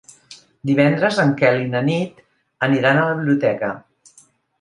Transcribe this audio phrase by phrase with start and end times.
[0.69, 2.23] Divendres en Quel i na Nit
[2.69, 3.71] aniran a la biblioteca.